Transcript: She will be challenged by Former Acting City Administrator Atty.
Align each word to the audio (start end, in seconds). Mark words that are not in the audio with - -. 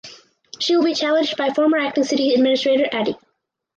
She 0.59 0.75
will 0.75 0.83
be 0.83 0.95
challenged 0.95 1.37
by 1.37 1.49
Former 1.53 1.77
Acting 1.77 2.05
City 2.05 2.33
Administrator 2.33 2.87
Atty. 2.91 3.15